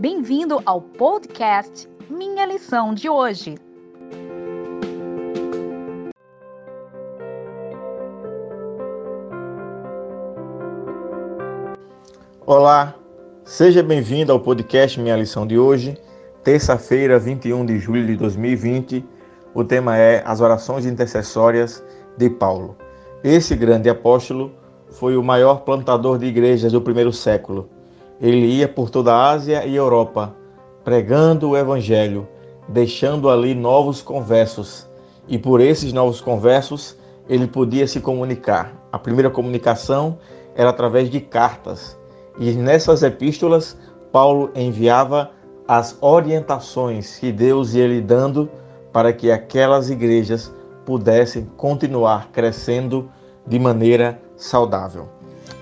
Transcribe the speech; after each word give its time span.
Bem-vindo 0.00 0.62
ao 0.64 0.80
podcast 0.80 1.90
Minha 2.08 2.46
Lição 2.46 2.94
de 2.94 3.08
Hoje. 3.08 3.56
Olá, 12.46 12.94
seja 13.44 13.82
bem-vindo 13.82 14.30
ao 14.30 14.38
podcast 14.38 15.00
Minha 15.00 15.16
Lição 15.16 15.44
de 15.44 15.58
Hoje, 15.58 15.98
terça-feira, 16.44 17.18
21 17.18 17.66
de 17.66 17.80
julho 17.80 18.06
de 18.06 18.14
2020. 18.14 19.04
O 19.52 19.64
tema 19.64 19.98
é 19.98 20.22
As 20.24 20.40
Orações 20.40 20.86
Intercessórias 20.86 21.84
de 22.16 22.30
Paulo. 22.30 22.76
Esse 23.24 23.56
grande 23.56 23.90
apóstolo 23.90 24.52
foi 24.90 25.16
o 25.16 25.24
maior 25.24 25.62
plantador 25.62 26.18
de 26.18 26.26
igrejas 26.26 26.70
do 26.70 26.80
primeiro 26.80 27.12
século. 27.12 27.68
Ele 28.20 28.46
ia 28.46 28.68
por 28.68 28.90
toda 28.90 29.14
a 29.14 29.30
Ásia 29.30 29.64
e 29.64 29.76
Europa, 29.76 30.34
pregando 30.82 31.50
o 31.50 31.56
Evangelho, 31.56 32.26
deixando 32.68 33.30
ali 33.30 33.54
novos 33.54 34.02
conversos. 34.02 34.88
E 35.28 35.38
por 35.38 35.60
esses 35.60 35.92
novos 35.92 36.20
conversos, 36.20 36.96
ele 37.28 37.46
podia 37.46 37.86
se 37.86 38.00
comunicar. 38.00 38.72
A 38.90 38.98
primeira 38.98 39.30
comunicação 39.30 40.18
era 40.56 40.70
através 40.70 41.10
de 41.10 41.20
cartas. 41.20 41.96
E 42.38 42.52
nessas 42.52 43.02
epístolas, 43.02 43.76
Paulo 44.10 44.50
enviava 44.54 45.30
as 45.68 45.96
orientações 46.00 47.18
que 47.18 47.30
Deus 47.30 47.74
ia 47.74 47.86
lhe 47.86 48.00
dando 48.00 48.48
para 48.92 49.12
que 49.12 49.30
aquelas 49.30 49.90
igrejas 49.90 50.52
pudessem 50.84 51.44
continuar 51.56 52.30
crescendo 52.32 53.10
de 53.46 53.58
maneira 53.58 54.20
saudável. 54.36 55.08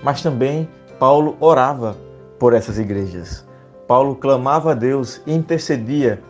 Mas 0.01 0.21
também 0.21 0.67
Paulo 0.97 1.35
orava 1.39 2.06
por 2.39 2.53
essas 2.53 2.77
igrejas. 2.77 3.45
Paulo 3.87 4.15
clamava 4.15 4.71
a 4.71 4.75
Deus 4.75 5.21
e 5.25 5.33
intercedia 5.33 6.21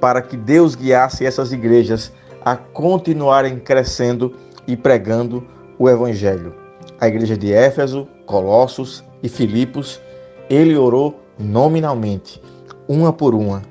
para 0.00 0.22
que 0.22 0.36
Deus 0.36 0.74
guiasse 0.74 1.26
essas 1.26 1.52
igrejas 1.52 2.12
a 2.44 2.56
continuarem 2.56 3.58
crescendo 3.58 4.34
e 4.66 4.76
pregando 4.76 5.44
o 5.78 5.88
Evangelho. 5.88 6.54
A 7.00 7.08
igreja 7.08 7.36
de 7.36 7.52
Éfeso, 7.52 8.06
Colossos 8.26 9.04
e 9.22 9.28
Filipos, 9.28 10.00
ele 10.48 10.76
orou 10.76 11.20
nominalmente, 11.38 12.40
uma 12.88 13.12
por 13.12 13.34
uma. 13.34 13.62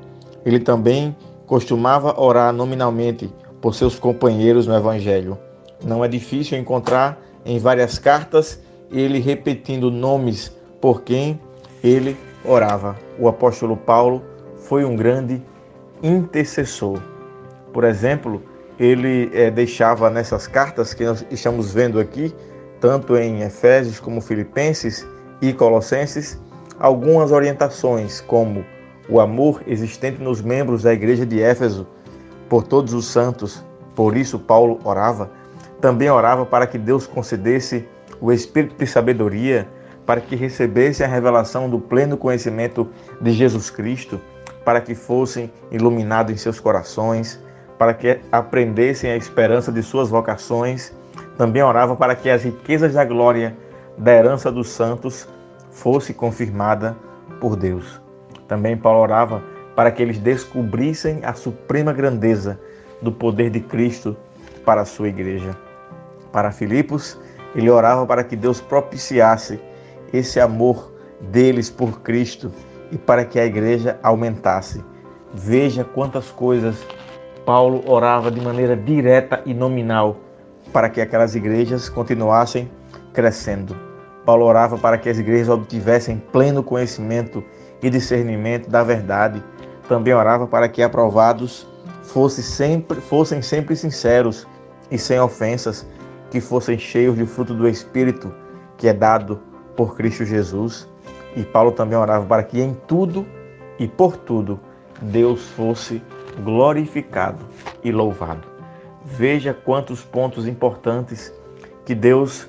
Ele 0.46 0.60
também 0.60 1.16
costumava 1.46 2.20
orar 2.20 2.54
nominalmente 2.54 3.34
por 3.62 3.74
seus 3.74 3.98
companheiros 3.98 4.68
no 4.68 4.76
Evangelho. 4.76 5.38
Não 5.84 6.04
é 6.04 6.08
difícil 6.08 6.58
encontrar 6.58 7.20
em 7.46 7.58
várias 7.58 7.98
cartas 7.98 8.60
ele 8.92 9.20
repetindo 9.20 9.92
nomes 9.92 10.52
por 10.82 11.02
quem 11.02 11.40
ele 11.84 12.18
orava. 12.44 12.96
O 13.18 13.28
apóstolo 13.28 13.76
Paulo 13.76 14.22
foi 14.58 14.84
um 14.84 14.96
grande 14.96 15.42
intercessor. 16.02 17.00
Por 17.74 17.84
exemplo, 17.84 18.42
ele 18.80 19.30
é, 19.34 19.52
deixava 19.52 20.10
nessas 20.10 20.48
cartas 20.48 20.94
que 20.94 21.04
nós 21.06 21.26
estamos 21.30 21.74
vendo 21.74 22.00
aqui, 22.00 22.34
tanto 22.80 23.18
em 23.18 23.42
Efésios 23.42 24.00
como 24.00 24.22
Filipenses 24.22 25.06
e 25.42 25.54
Colossenses, 25.54 26.40
algumas 26.80 27.32
orientações, 27.32 28.22
como 28.22 28.64
o 29.10 29.20
amor 29.20 29.62
existente 29.68 30.22
nos 30.22 30.42
membros 30.42 30.84
da 30.84 30.94
igreja 30.94 31.26
de 31.26 31.42
Éfeso 31.42 31.86
por 32.48 32.64
todos 32.64 32.94
os 32.94 33.06
santos. 33.06 33.64
Por 33.96 34.16
isso, 34.16 34.40
Paulo 34.40 34.80
orava. 34.84 35.30
Também 35.82 36.10
orava 36.10 36.46
para 36.46 36.68
que 36.68 36.78
Deus 36.78 37.06
concedesse 37.06 37.88
o 38.22 38.32
espírito 38.32 38.76
de 38.78 38.86
sabedoria 38.86 39.68
para 40.10 40.22
que 40.22 40.36
recebessem 40.36 41.06
a 41.06 41.10
revelação 41.10 41.70
do 41.70 41.80
pleno 41.80 42.18
conhecimento 42.18 42.90
de 43.22 43.32
Jesus 43.32 43.70
Cristo, 43.70 44.20
para 44.66 44.82
que 44.82 44.96
fossem 44.96 45.54
iluminados 45.70 46.34
em 46.34 46.36
seus 46.36 46.60
corações, 46.60 47.40
para 47.78 47.94
que 47.94 48.20
aprendessem 48.32 49.12
a 49.12 49.16
esperança 49.16 49.72
de 49.72 49.84
suas 49.84 50.10
vocações. 50.10 50.92
Também 51.38 51.62
orava 51.62 51.96
para 51.96 52.16
que 52.16 52.28
as 52.28 52.44
riquezas 52.44 52.96
da 52.96 53.06
glória 53.06 53.56
da 54.00 54.12
herança 54.12 54.52
dos 54.52 54.70
santos 54.70 55.30
fosse 55.70 56.12
confirmada 56.12 56.98
por 57.40 57.56
Deus. 57.56 58.02
Também 58.48 58.76
Paulo 58.76 59.02
orava 59.02 59.44
para 59.76 59.92
que 59.92 60.02
eles 60.02 60.18
descobrissem 60.18 61.20
a 61.22 61.36
suprema 61.36 61.94
grandeza 61.94 62.60
do 63.00 63.12
poder 63.12 63.52
de 63.52 63.60
Cristo 63.60 64.18
para 64.66 64.82
a 64.82 64.86
sua 64.86 65.08
igreja. 65.08 65.56
Para 66.32 66.52
Filipos, 66.52 67.16
ele 67.54 67.70
orava 67.70 68.08
para 68.08 68.24
que 68.24 68.36
Deus 68.36 68.60
propiciasse 68.60 69.69
esse 70.14 70.40
amor 70.40 70.92
deles 71.20 71.70
por 71.70 72.02
Cristo 72.02 72.52
e 72.92 72.98
para 72.98 73.26
que 73.26 73.40
a 73.40 73.46
igreja 73.46 74.00
aumentasse. 74.02 74.84
Veja 75.34 75.84
quantas 75.84 76.32
coisas 76.32 76.76
Paulo 77.46 77.84
orava 77.88 78.32
de 78.32 78.42
maneira 78.42 78.76
direta 78.76 79.42
e 79.46 79.54
nominal 79.54 80.18
para 80.72 80.90
que 80.90 81.02
aquelas 81.02 81.36
igrejas 81.36 81.90
continuassem 81.90 82.70
crescendo. 83.14 83.76
Paulo 84.26 84.46
orava 84.46 84.78
para 84.78 84.98
que 84.98 85.10
as 85.10 85.18
igrejas 85.18 85.50
obtivessem 85.50 86.22
pleno 86.32 86.62
conhecimento 86.62 87.44
e 87.82 87.90
discernimento 87.90 88.70
da 88.70 88.84
verdade. 88.84 89.44
Também 89.88 90.14
orava 90.14 90.46
para 90.46 90.70
que 90.70 90.84
aprovados 90.84 91.68
fossem 92.04 92.44
sempre, 92.44 93.02
fossem 93.02 93.42
sempre 93.42 93.76
sinceros 93.76 94.48
e 94.92 94.98
sem 94.98 95.20
ofensas, 95.20 95.86
que 96.30 96.40
fossem 96.40 96.78
cheios 96.78 97.18
de 97.18 97.26
fruto 97.26 97.54
do 97.54 97.68
Espírito 97.68 98.32
que 98.78 98.88
é 98.88 98.94
dado 98.94 99.42
por 99.80 99.96
Cristo 99.96 100.26
Jesus. 100.26 100.90
E 101.38 101.42
Paulo 101.42 101.72
também 101.72 101.98
orava 101.98 102.26
para 102.26 102.44
que 102.44 102.60
em 102.60 102.74
tudo 102.86 103.26
e 103.80 103.88
por 103.88 104.18
tudo 104.18 104.60
Deus 105.02 105.48
fosse 105.52 106.04
glorificado 106.44 107.46
e 107.82 107.90
louvado. 107.90 108.46
Veja 109.06 109.54
quantos 109.54 110.04
pontos 110.04 110.46
importantes 110.50 111.34
que 111.86 111.96
Deus 111.96 112.46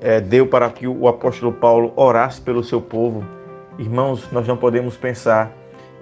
é, 0.00 0.20
deu 0.20 0.46
para 0.46 0.70
que 0.70 0.86
o 0.86 1.08
apóstolo 1.08 1.52
Paulo 1.52 1.92
orasse 1.96 2.40
pelo 2.40 2.62
seu 2.62 2.80
povo. 2.80 3.24
Irmãos, 3.76 4.30
nós 4.30 4.46
não 4.46 4.56
podemos 4.56 4.96
pensar 4.96 5.50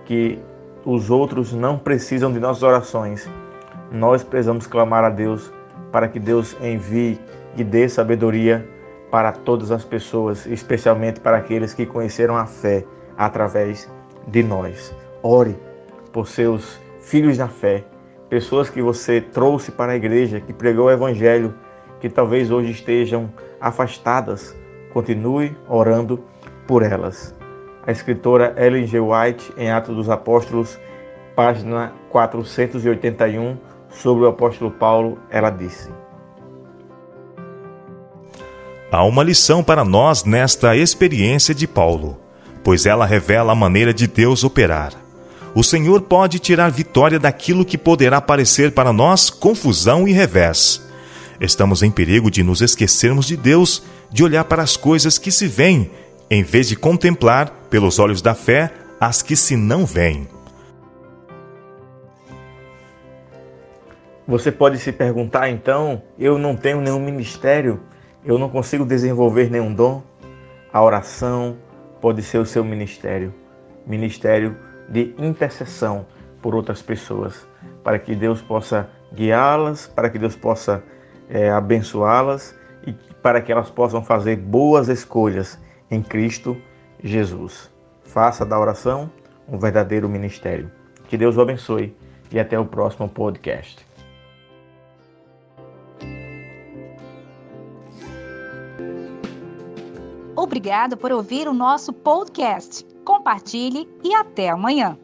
que 0.04 0.38
os 0.84 1.08
outros 1.08 1.54
não 1.54 1.78
precisam 1.78 2.30
de 2.30 2.38
nossas 2.38 2.62
orações. 2.62 3.26
Nós 3.90 4.22
precisamos 4.22 4.66
clamar 4.66 5.04
a 5.04 5.10
Deus 5.10 5.50
para 5.90 6.06
que 6.06 6.20
Deus 6.20 6.54
envie 6.60 7.18
e 7.56 7.64
dê 7.64 7.88
sabedoria 7.88 8.75
para 9.16 9.32
todas 9.32 9.70
as 9.70 9.82
pessoas, 9.82 10.44
especialmente 10.44 11.20
para 11.20 11.38
aqueles 11.38 11.72
que 11.72 11.86
conheceram 11.86 12.36
a 12.36 12.44
fé 12.44 12.84
através 13.16 13.90
de 14.28 14.42
nós. 14.42 14.94
Ore 15.22 15.56
por 16.12 16.28
seus 16.28 16.78
filhos 17.00 17.38
na 17.38 17.48
fé, 17.48 17.82
pessoas 18.28 18.68
que 18.68 18.82
você 18.82 19.22
trouxe 19.22 19.72
para 19.72 19.92
a 19.92 19.96
igreja, 19.96 20.38
que 20.38 20.52
pregou 20.52 20.88
o 20.88 20.90
evangelho, 20.90 21.54
que 21.98 22.10
talvez 22.10 22.50
hoje 22.50 22.72
estejam 22.72 23.32
afastadas. 23.58 24.54
Continue 24.92 25.56
orando 25.66 26.22
por 26.66 26.82
elas. 26.82 27.34
A 27.86 27.92
escritora 27.92 28.54
Ellen 28.58 28.86
G. 28.86 29.00
White, 29.00 29.50
em 29.56 29.70
Atos 29.70 29.96
dos 29.96 30.10
Apóstolos, 30.10 30.78
página 31.34 31.90
481, 32.10 33.56
sobre 33.88 34.26
o 34.26 34.28
apóstolo 34.28 34.72
Paulo, 34.72 35.16
ela 35.30 35.48
disse: 35.48 35.90
Há 38.90 39.04
uma 39.04 39.24
lição 39.24 39.64
para 39.64 39.84
nós 39.84 40.24
nesta 40.24 40.76
experiência 40.76 41.52
de 41.54 41.66
Paulo, 41.66 42.20
pois 42.62 42.86
ela 42.86 43.04
revela 43.04 43.52
a 43.52 43.54
maneira 43.54 43.92
de 43.92 44.06
Deus 44.06 44.44
operar. 44.44 44.92
O 45.54 45.64
Senhor 45.64 46.02
pode 46.02 46.38
tirar 46.38 46.70
vitória 46.70 47.18
daquilo 47.18 47.64
que 47.64 47.76
poderá 47.76 48.20
parecer 48.20 48.72
para 48.72 48.92
nós 48.92 49.28
confusão 49.28 50.06
e 50.06 50.12
revés. 50.12 50.86
Estamos 51.40 51.82
em 51.82 51.90
perigo 51.90 52.30
de 52.30 52.44
nos 52.44 52.60
esquecermos 52.60 53.26
de 53.26 53.36
Deus, 53.36 53.82
de 54.10 54.22
olhar 54.22 54.44
para 54.44 54.62
as 54.62 54.76
coisas 54.76 55.18
que 55.18 55.32
se 55.32 55.48
veem, 55.48 55.90
em 56.30 56.44
vez 56.44 56.68
de 56.68 56.76
contemplar, 56.76 57.50
pelos 57.68 57.98
olhos 57.98 58.22
da 58.22 58.34
fé, 58.34 58.72
as 59.00 59.20
que 59.20 59.34
se 59.34 59.56
não 59.56 59.84
veem. 59.84 60.28
Você 64.28 64.52
pode 64.52 64.78
se 64.78 64.92
perguntar 64.92 65.50
então: 65.50 66.02
eu 66.18 66.38
não 66.38 66.56
tenho 66.56 66.80
nenhum 66.80 67.00
ministério, 67.00 67.80
eu 68.26 68.38
não 68.38 68.50
consigo 68.50 68.84
desenvolver 68.84 69.50
nenhum 69.50 69.72
dom? 69.72 70.02
A 70.70 70.82
oração 70.82 71.56
pode 72.00 72.22
ser 72.22 72.38
o 72.38 72.44
seu 72.44 72.62
ministério 72.62 73.32
ministério 73.86 74.56
de 74.88 75.14
intercessão 75.16 76.06
por 76.42 76.54
outras 76.54 76.82
pessoas, 76.82 77.46
para 77.82 77.98
que 77.98 78.14
Deus 78.14 78.42
possa 78.42 78.90
guiá-las, 79.14 79.86
para 79.86 80.10
que 80.10 80.18
Deus 80.18 80.34
possa 80.34 80.82
é, 81.28 81.50
abençoá-las 81.50 82.54
e 82.86 82.92
para 83.22 83.40
que 83.40 83.50
elas 83.50 83.70
possam 83.70 84.02
fazer 84.02 84.36
boas 84.36 84.88
escolhas 84.88 85.58
em 85.90 86.02
Cristo 86.02 86.56
Jesus. 87.02 87.70
Faça 88.04 88.44
da 88.44 88.58
oração 88.58 89.10
um 89.48 89.58
verdadeiro 89.58 90.08
ministério. 90.08 90.70
Que 91.08 91.16
Deus 91.16 91.36
o 91.36 91.40
abençoe 91.40 91.96
e 92.30 92.38
até 92.38 92.58
o 92.58 92.64
próximo 92.64 93.08
podcast. 93.08 93.86
Obrigado 100.36 100.96
por 100.96 101.10
ouvir 101.10 101.48
o 101.48 101.54
nosso 101.54 101.92
podcast. 101.92 102.84
compartilhe 103.04 103.88
e 104.04 104.14
até 104.14 104.50
amanhã. 104.50 104.98